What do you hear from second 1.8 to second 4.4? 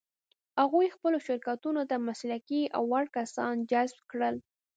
ته مسلکي او وړ کسان جذب کړل.